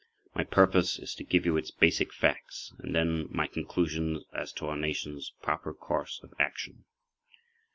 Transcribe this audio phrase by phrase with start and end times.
[0.33, 4.65] My purpose is to give you its basic facts and then my conclusions as to
[4.65, 6.85] our Nation's proper course of action.